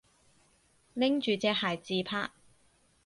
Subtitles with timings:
[0.95, 2.31] 拎住隻鞋自拍